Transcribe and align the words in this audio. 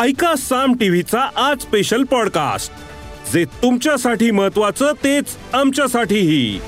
ऐका 0.00 0.34
साम 0.38 0.74
टीव्हीचा 0.74 1.20
आज 1.36 1.60
स्पेशल 1.62 2.02
पॉडकास्ट 2.02 3.32
जे 3.32 3.44
तुमच्यासाठी 3.62 4.30
महत्वाचं 4.30 4.92
तेच 5.04 5.36
आमच्यासाठीही. 5.52 6.60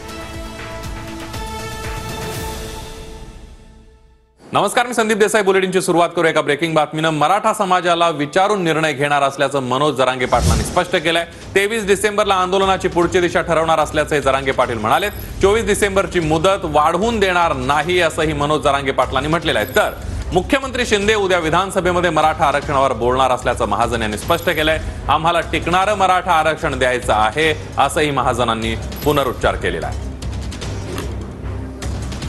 नमस्कार 4.43 4.87
मी 4.87 4.95
संदीप 4.95 5.19
देसाई 5.19 5.43
बुलेटिनची 5.43 5.81
सुरुवात 5.81 6.09
करू 6.17 6.27
एका 6.27 6.41
ब्रेकिंग 6.41 6.75
बातमीनं. 6.75 7.11
मराठा 7.11 7.53
समाजाला 7.55 8.09
विचारून 8.11 8.63
निर्णय 8.65 8.93
घेणार 8.93 9.23
असल्याचं 9.23 9.63
मनोज 9.63 9.97
जरांगे 9.97 10.27
पाटलांनी 10.27 10.65
स्पष्ट 10.65 10.97
केलंय. 10.97 11.25
तेवीस 11.55 11.87
डिसेंबरला 11.87 12.35
आंदोलनाची 12.35 12.89
पुढची 12.89 13.21
दिशा 13.21 13.41
ठरवणार 13.43 13.79
असल्याचे 13.79 14.21
जरांगे 14.21 14.53
पाटील 14.53 14.79
म्हणाले 14.79 15.11
चोवीस 15.43 15.67
डिसेंबरची 15.67 16.21
मुदत 16.21 16.65
वाढवून 16.65 17.21
देणार 17.21 17.53
नाही 17.57 18.01
असंही 18.01 18.33
मनोज 18.33 18.63
जरांगे 18.63 18.93
पाटलांनी 18.93 19.29
म्हटलेलं 19.29 19.59
आहे. 19.59 19.75
तर 19.77 19.91
मुख्यमंत्री 20.33 20.85
शिंदे 20.87 21.15
उद्या 21.15 21.39
विधानसभेमध्ये 21.39 22.11
मराठा 22.11 22.45
आरक्षणावर 22.45 22.93
बोलणार 22.99 23.31
असल्याचं 23.31 23.67
महाजन 23.69 24.03
यांनी 24.03 24.19
स्पष्ट 24.19 24.49
केलंय. 24.49 24.79
आम्हाला 25.09 25.41
टिकणारं 25.53 25.95
मराठा 25.97 26.33
आरक्षण 26.33 26.79
द्यायचं 26.79 27.13
आहे 27.13 27.53
असंही 27.79 28.11
महाजनांनी 28.11 28.75
पुनरुच्चार 29.05 29.57
केलेला 29.57 29.87
आहे. 29.87 29.99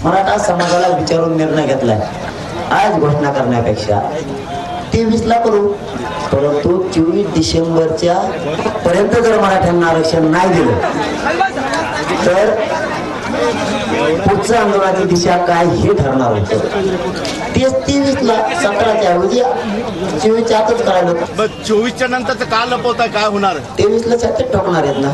मराठा 0.04 0.38
समाजाला 0.38 0.88
विचारून 0.88 1.36
निर्णय 1.38 1.66
घेतलाय. 1.66 2.00
आज 2.72 3.00
घोषणा 3.00 3.32
करण्यापेक्षा 3.34 4.00
तेवीस 4.94 5.22
ला 5.26 5.40
करू. 5.40 5.68
परंतु 6.32 6.78
चोवीस 6.94 7.34
डिसेंबरच्या 7.34 8.16
पर्यंत 8.86 9.12
जर 9.16 9.40
मराठ्यांना 9.42 9.88
आरक्षण 9.88 10.26
नाही 10.32 10.54
दिलं 10.54 10.80
तर 12.26 12.54
पुढचं 13.36 14.56
आंदोलनाची 14.58 15.04
दिशा 15.06 15.38
काय 15.46 15.66
हे 15.78 15.94
ठरणार 15.94 16.32
होतं 16.32 17.54
तेच 17.56 17.74
तेवीस 17.88 18.16
ला 18.22 18.34
सतराच्या 18.62 19.12
ऐवजी 19.12 19.42
चोवीसच्या 20.24 20.58
आतच 20.58 20.82
करायला 20.86 21.10
होतं. 21.10 21.46
चोवीसच्या 21.68 22.08
नंतरचं 22.08 22.46
का 22.46 22.64
लपवताय 22.66 23.08
काय 23.08 23.26
होणार? 23.28 23.58
तेवीस 23.78 24.06
ला 24.08 24.16
छातीत 24.24 24.46
ठोकणार 24.54 24.84
आहेत 24.84 24.96
ना. 25.02 25.10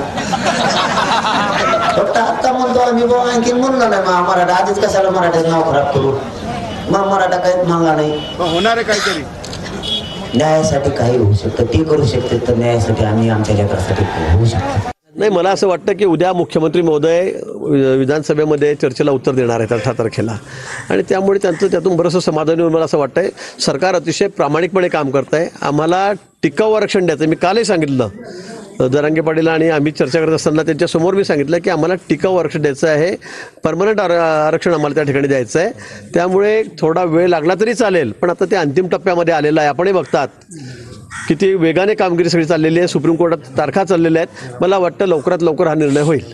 फक्त 1.97 2.17
आता 2.17 2.51
म्हणतो 2.51 2.79
आम्ही 2.79 3.05
बाबा 3.05 3.31
आणखी 3.33 3.53
म्हणलं 3.53 3.89
नाही 3.89 4.01
मग 4.01 4.29
मराठा. 4.29 4.53
आधीच 4.53 4.79
कशाला 4.85 5.09
मराठ्याचं 5.09 5.49
नाव 5.49 5.71
खराब 5.71 5.91
करू? 5.93 6.11
मग 6.89 7.07
मराठा 7.11 7.37
काहीच 7.37 7.67
म्हणला 7.67 7.95
नाही. 7.95 8.19
मग 8.39 8.45
होणार 8.45 8.77
आहे 8.77 8.83
काहीतरी. 8.83 9.23
न्यायासाठी 10.35 10.89
काही 10.89 11.17
होऊ 11.17 11.33
शकतं. 11.33 11.63
ते 11.73 11.83
करू 11.83 12.05
शकते 12.05 12.37
तर 12.47 12.55
न्यायासाठी 12.55 13.05
आम्ही 13.05 13.29
आमच्या 13.29 13.55
लेकरासाठी 13.55 14.03
होऊ 14.31 14.45
शकतो. 14.45 14.80
नाही 15.21 15.31
मला 15.31 15.49
असं 15.49 15.67
वाटतं 15.67 15.93
की 15.93 16.05
उद्या 16.05 16.33
मुख्यमंत्री 16.33 16.81
महोदय 16.81 17.31
वि- 17.47 17.97
विधानसभेमध्ये 17.97 18.75
चर्चेला 18.75 19.11
उत्तर 19.11 19.31
देणार 19.31 19.59
आहेत 19.59 19.73
अठरा 19.73 19.93
तारखेला. 19.93 20.37
आणि 20.89 21.03
त्यामुळे 21.09 21.39
त्यांचं 21.41 21.67
त्यातून 21.67 21.95
बरंचसं 21.95 22.19
समाधान 22.19 22.59
होऊन 22.59 22.73
मला 22.73 22.85
असं 22.85 22.97
वाटतंय. 22.97 23.29
सरकार 23.59 23.95
अतिशय 23.95 24.27
प्रामाणिकपणे 24.27 24.87
काम 24.87 25.09
करत 25.09 25.33
आहे 25.33 25.49
आम्हाला 25.61 26.13
टिकाऊ 26.43 26.73
आरक्षण 26.73 27.05
द्यायचं 27.05 27.25
मी 27.25 27.35
कालही 27.35 27.65
सांगितलं 27.65 28.09
दरांगे 28.79 29.21
पाटील 29.21 29.47
आणि 29.47 29.69
आम्ही 29.69 29.91
चर्चा 29.91 30.19
करत 30.19 30.31
असताना 30.31 30.63
त्यांच्यासमोर 30.63 31.13
मी 31.13 31.23
सांगितलं 31.23 31.57
की 31.57 31.69
आम्हाला 31.69 31.95
टिकाऊ 32.09 32.35
आरक्षण 32.35 32.61
द्यायचं 32.61 32.87
आहे. 32.87 33.15
परमनंट 33.63 33.99
आर 33.99 34.11
आरक्षण 34.47 34.73
आम्हाला 34.73 34.95
त्या 34.95 35.03
ठिकाणी 35.03 35.27
द्यायचं 35.27 35.59
आहे 35.59 35.69
त्यामुळे 36.13 36.63
थोडा 36.79 37.03
वेळ 37.03 37.27
लागला 37.27 37.53
तरी 37.59 37.73
चालेल. 37.73 38.11
पण 38.21 38.29
आता 38.29 38.45
ते 38.45 38.55
अंतिम 38.55 38.87
टप्प्यामध्ये 38.87 39.33
आलेलं 39.33 39.59
आहे. 39.59 39.69
आपणही 39.69 39.93
बघतात. 39.93 40.27
किती 41.27 41.53
वेगाने 41.53 41.93
कामगिरी 41.93 42.29
सगळी 42.29 42.45
चाललेली 42.45 42.79
आहे 42.79 42.87
सुप्रीम 42.87 43.15
कोर्टात 43.15 43.57
तारखा 43.57 43.83
चाललेल्या 43.83 44.23
आहेत. 44.23 44.61
मला 44.61 44.77
वाटतं 44.77 45.05
लवकरात 45.05 45.37
लवकर 45.41 45.67
हा 45.67 45.73
निर्णय 45.73 46.01
होईल. 46.01 46.25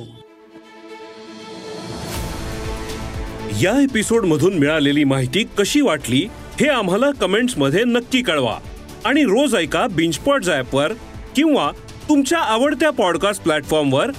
या 3.62 3.84
एपिसोड 3.84 4.26
मधून 4.26 4.54
मिळालेली 4.54 5.04
माहिती 5.04 5.46
कशी 5.58 5.82
वाटली 5.82 6.28
हे 6.62 6.68
आम्हाला 6.68 7.12
कमेंट्समध्ये 7.12 7.84
नक्की 7.84 8.22
कळवा. 8.22 8.58
आणि 9.06 9.24
रोज 9.24 9.56
ऐका 9.56 9.88
बिंचपॉट 9.88 10.42
वर 10.74 10.92
किंवा 11.36 11.72
तुमच्या 12.10 12.40
आवडत्या 12.40 12.90
पॉडकास्ट 12.90 13.44
प्लॅटफॉर्मवर 13.44 14.12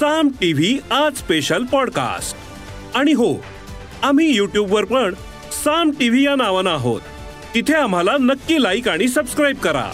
साम 0.00 0.28
टीव्ही 0.40 0.78
आज 0.90 1.16
स्पेशल 1.16 1.64
पॉडकास्ट 1.64 2.36
आणि 2.96 3.12
हो 3.12 3.44
आम्ही 4.02 4.36
यूट्यूबवर 4.36 4.84
पण 4.84 5.14
साम 5.64 5.90
टीव्ही 5.90 6.24
या 6.24 6.34
नावानं 6.36 6.70
आहोत. 6.70 7.00
तिथे 7.56 7.74
आम्हाला 7.74 8.16
नक्की 8.20 8.62
लाईक 8.62 8.88
आणि 8.88 9.08
सबस्क्राईब 9.08 9.56
करा. 9.56 9.84